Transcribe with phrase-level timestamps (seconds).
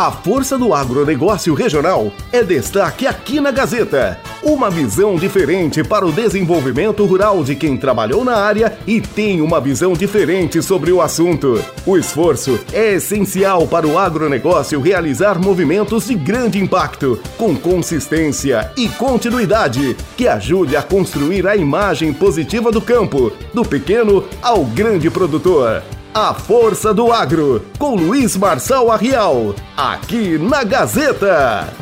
[0.00, 4.18] A força do agronegócio regional é destaque aqui na Gazeta.
[4.42, 9.60] Uma visão diferente para o desenvolvimento rural de quem trabalhou na área e tem uma
[9.60, 11.62] visão diferente sobre o assunto.
[11.84, 18.88] O esforço é essencial para o agronegócio realizar movimentos de grande impacto, com consistência e
[18.88, 25.82] continuidade, que ajude a construir a imagem positiva do campo, do pequeno ao grande produtor.
[26.12, 31.72] A Força do Agro, com Luiz Marçal Arrial, aqui na Gazeta.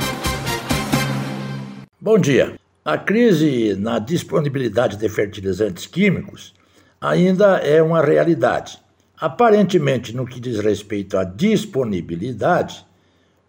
[1.99, 2.55] Bom dia.
[2.85, 6.53] A crise na disponibilidade de fertilizantes químicos
[7.01, 8.79] ainda é uma realidade.
[9.19, 12.85] Aparentemente, no que diz respeito à disponibilidade,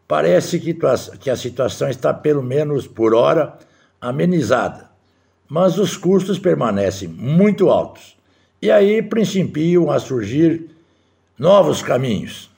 [0.08, 0.62] parece
[1.20, 3.60] que a situação está, pelo menos por hora,
[4.00, 4.90] amenizada,
[5.46, 8.18] mas os custos permanecem muito altos
[8.62, 10.70] e aí principiam a surgir
[11.40, 12.52] novos caminhos.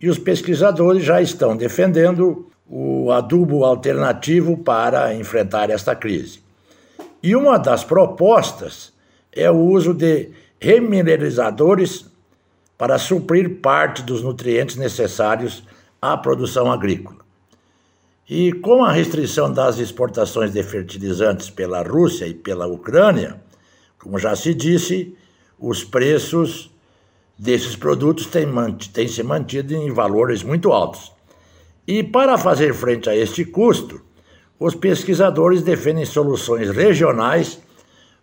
[0.00, 6.40] E os pesquisadores já estão defendendo o adubo alternativo para enfrentar esta crise.
[7.22, 8.92] E uma das propostas
[9.32, 10.30] é o uso de
[10.60, 12.06] remineralizadores
[12.76, 15.64] para suprir parte dos nutrientes necessários
[16.00, 17.18] à produção agrícola.
[18.28, 23.40] E com a restrição das exportações de fertilizantes pela Rússia e pela Ucrânia,
[23.98, 25.16] como já se disse,
[25.58, 26.70] os preços
[27.38, 28.48] desses produtos têm,
[28.92, 31.12] têm se mantido em valores muito altos.
[31.86, 34.00] E para fazer frente a este custo,
[34.58, 37.60] os pesquisadores defendem soluções regionais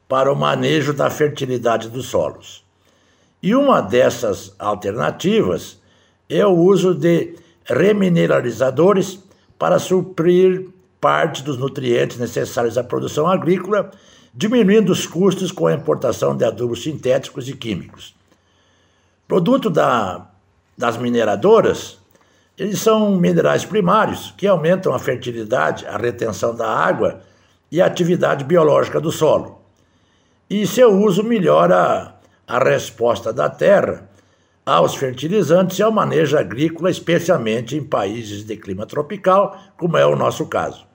[0.08, 2.64] para o manejo da fertilidade dos solos.
[3.42, 5.80] E uma dessas alternativas
[6.30, 9.20] é o uso de remineralizadores
[9.58, 10.68] para suprir
[11.00, 13.92] parte dos nutrientes necessários à produção agrícola
[14.34, 18.15] diminuindo os custos com a importação de adubos sintéticos e químicos.
[19.28, 20.28] Produto da,
[20.78, 21.98] das mineradoras,
[22.58, 27.22] eles são minerais primários que aumentam a fertilidade, a retenção da água
[27.72, 29.62] e a atividade biológica do solo.
[30.50, 32.16] E seu uso melhora
[32.48, 34.08] a resposta da terra
[34.64, 40.16] aos fertilizantes e ao manejo agrícola, especialmente em países de clima tropical, como é o
[40.16, 40.86] nosso caso.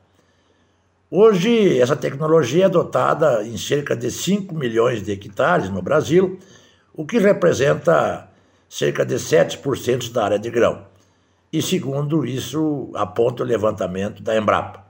[1.10, 6.38] Hoje, essa tecnologia é adotada em cerca de 5 milhões de hectares no Brasil,
[6.94, 8.28] o que representa
[8.68, 10.86] cerca de 7% da área de grão.
[11.52, 14.84] E segundo isso aponta o levantamento da Embrapa.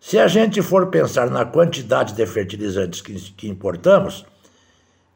[0.00, 4.24] Se a gente for pensar na quantidade de fertilizantes que, que importamos,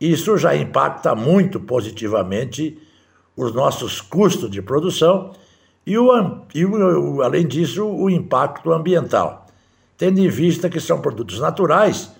[0.00, 2.78] isso já impacta muito positivamente
[3.36, 5.32] os nossos custos de produção
[5.86, 6.10] e, o,
[6.54, 9.46] e o, além disso, o impacto ambiental
[9.96, 12.12] tendo em vista que são produtos naturais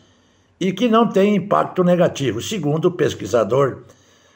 [0.59, 3.83] e que não têm impacto negativo, segundo o pesquisador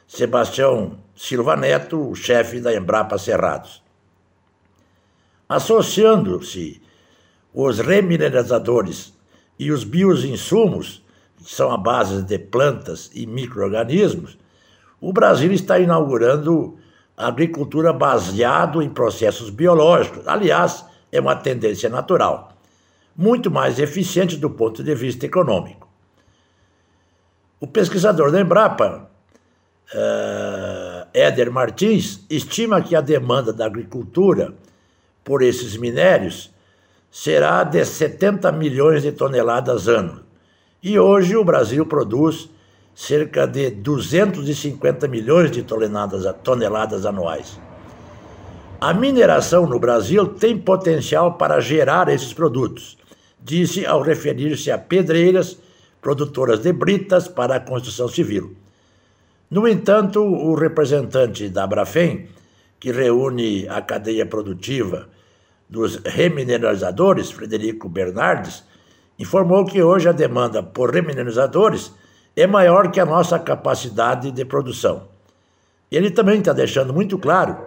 [0.06, 3.82] Sebastião Silva Neto, chefe da Embrapa Cerrados.
[5.48, 6.82] Associando-se
[7.52, 9.12] os remineralizadores
[9.58, 11.02] e os bioinsumos,
[11.36, 14.38] que são a base de plantas e micro-organismos,
[15.00, 16.78] o Brasil está inaugurando
[17.16, 20.26] a agricultura baseada em processos biológicos.
[20.28, 22.50] Aliás, é uma tendência natural
[23.20, 25.89] muito mais eficiente do ponto de vista econômico.
[27.60, 29.06] O pesquisador da Embrapa,
[29.94, 34.54] uh, Éder Martins, estima que a demanda da agricultura
[35.22, 36.50] por esses minérios
[37.10, 40.22] será de 70 milhões de toneladas ano.
[40.82, 42.48] E hoje o Brasil produz
[42.94, 47.60] cerca de 250 milhões de toneladas, toneladas anuais.
[48.80, 52.96] A mineração no Brasil tem potencial para gerar esses produtos,
[53.38, 55.58] disse ao referir-se a pedreiras,
[56.00, 58.56] produtoras de britas para a construção civil.
[59.50, 62.28] No entanto, o representante da Abrafem,
[62.78, 65.08] que reúne a cadeia produtiva
[65.68, 68.64] dos remineralizadores, Frederico Bernardes,
[69.18, 71.92] informou que hoje a demanda por remineralizadores
[72.34, 75.08] é maior que a nossa capacidade de produção.
[75.90, 77.58] Ele também está deixando muito claro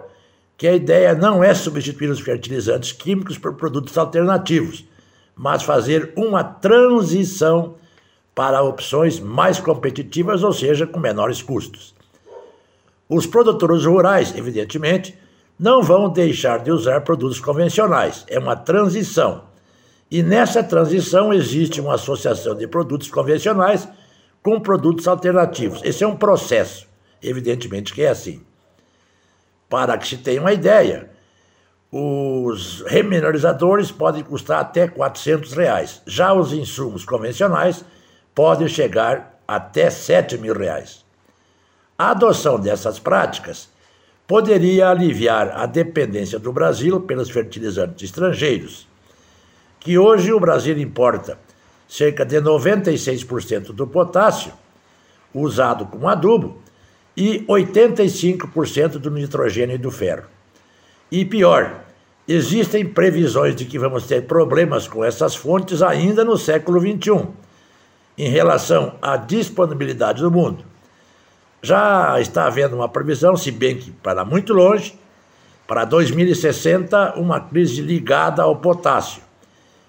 [0.56, 4.84] que a ideia não é substituir os fertilizantes químicos por produtos alternativos,
[5.36, 7.74] mas fazer uma transição
[8.34, 11.94] para opções mais competitivas, ou seja, com menores custos.
[13.08, 15.16] Os produtores rurais, evidentemente,
[15.58, 19.44] não vão deixar de usar produtos convencionais, é uma transição.
[20.10, 23.88] E nessa transição existe uma associação de produtos convencionais
[24.42, 25.80] com produtos alternativos.
[25.84, 26.86] Esse é um processo,
[27.22, 28.42] evidentemente que é assim.
[29.68, 31.10] Para que se tenha uma ideia,
[31.90, 36.02] os remineralizadores podem custar até 400 reais.
[36.06, 37.84] Já os insumos convencionais
[38.34, 41.04] podem chegar até 7 mil reais.
[41.96, 43.68] A adoção dessas práticas
[44.26, 48.88] poderia aliviar a dependência do Brasil pelos fertilizantes estrangeiros,
[49.78, 51.38] que hoje o Brasil importa
[51.86, 54.52] cerca de 96% do potássio
[55.32, 56.58] usado como adubo
[57.16, 60.24] e 85% do nitrogênio e do ferro.
[61.10, 61.84] E pior,
[62.26, 67.28] existem previsões de que vamos ter problemas com essas fontes ainda no século XXI,
[68.16, 70.64] em relação à disponibilidade do mundo.
[71.62, 74.98] Já está havendo uma previsão, se bem que para muito longe,
[75.66, 79.22] para 2060, uma crise ligada ao potássio.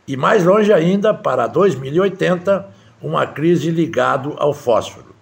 [0.07, 2.66] E mais longe ainda, para 2080,
[3.01, 5.13] uma crise ligada ao fósforo.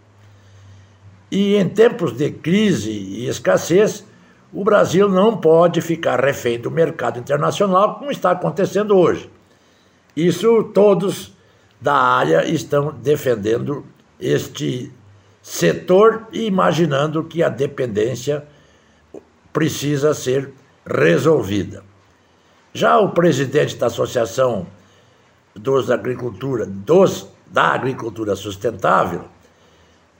[1.31, 4.05] E em tempos de crise e escassez,
[4.53, 9.27] o Brasil não pode ficar refém do mercado internacional, como está acontecendo hoje.
[10.15, 11.32] Isso todos
[11.83, 13.85] da área estão defendendo
[14.17, 14.89] este
[15.41, 18.45] setor e imaginando que a dependência
[19.51, 20.53] precisa ser
[20.85, 21.83] resolvida.
[22.73, 24.65] Já o presidente da Associação
[25.53, 29.25] dos Agricultura, dos, da Agricultura Sustentável,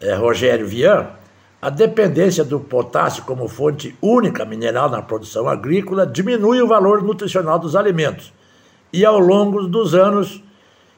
[0.01, 1.07] é, Rogério Vian,
[1.62, 7.57] a dependência do potássio como fonte única mineral na produção agrícola diminui o valor nutricional
[7.57, 8.33] dos alimentos.
[8.92, 10.44] E ao longo dos anos,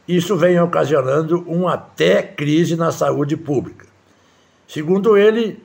[0.08, 3.86] isso vem ocasionando uma até crise na saúde pública.
[4.68, 5.64] Segundo ele,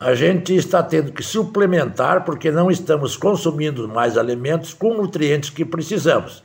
[0.00, 5.64] a gente está tendo que suplementar porque não estamos consumindo mais alimentos com nutrientes que
[5.64, 6.42] precisamos.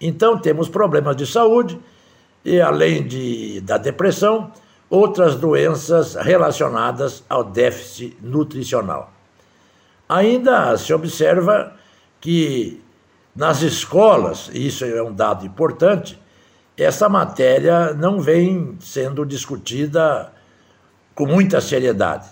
[0.00, 1.78] Então temos problemas de saúde
[2.44, 4.52] e além de, da depressão,
[4.90, 9.10] outras doenças relacionadas ao déficit nutricional.
[10.08, 11.72] Ainda se observa
[12.20, 12.82] que
[13.34, 16.20] nas escolas, isso é um dado importante,
[16.76, 20.32] essa matéria não vem sendo discutida
[21.14, 22.28] com muita seriedade.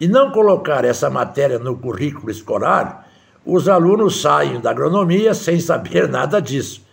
[0.00, 3.08] E não colocar essa matéria no currículo escolar,
[3.44, 6.86] os alunos saem da agronomia sem saber nada disso.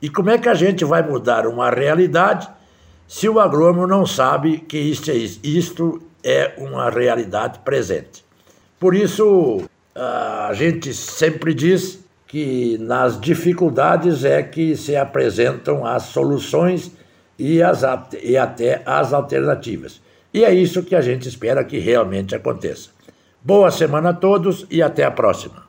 [0.00, 2.48] E como é que a gente vai mudar uma realidade
[3.06, 8.24] se o agrônomo não sabe que isto é, isto é uma realidade presente.
[8.80, 9.62] Por isso,
[9.94, 12.03] a gente sempre diz
[12.34, 16.90] que nas dificuldades é que se apresentam as soluções
[17.38, 17.82] e, as,
[18.20, 20.02] e até as alternativas.
[20.32, 22.90] E é isso que a gente espera que realmente aconteça.
[23.40, 25.63] Boa semana a todos e até a próxima.